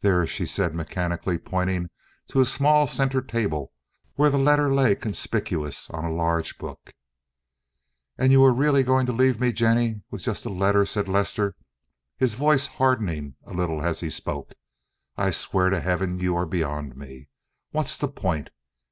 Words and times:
"There," 0.00 0.26
she 0.26 0.44
said, 0.44 0.74
mechanically 0.74 1.38
pointing 1.38 1.90
to 2.30 2.40
a 2.40 2.44
small 2.44 2.88
center 2.88 3.22
table 3.22 3.70
where 4.16 4.28
the 4.28 4.36
letter 4.36 4.74
lay 4.74 4.96
conspicuous 4.96 5.88
on 5.90 6.04
a 6.04 6.12
large 6.12 6.58
book. 6.58 6.90
"And 8.18 8.32
you 8.32 8.40
were 8.40 8.52
really 8.52 8.82
going 8.82 9.06
to 9.06 9.12
leave 9.12 9.38
me, 9.38 9.52
Jennie, 9.52 10.02
with 10.10 10.22
just 10.22 10.44
a 10.44 10.50
letter?" 10.50 10.84
said 10.84 11.06
Lester, 11.08 11.54
his 12.16 12.34
voice 12.34 12.66
hardening 12.66 13.36
a 13.44 13.52
little 13.54 13.82
as 13.82 14.00
he 14.00 14.10
spoke. 14.10 14.52
"I 15.16 15.30
swear 15.30 15.70
to 15.70 15.78
heaven 15.78 16.18
you 16.18 16.34
are 16.34 16.44
beyond 16.44 16.96
me. 16.96 17.28
What's 17.70 17.96
the 17.96 18.08
point?" 18.08 18.50